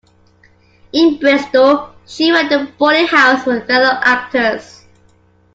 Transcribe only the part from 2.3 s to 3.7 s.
ran a boarding house for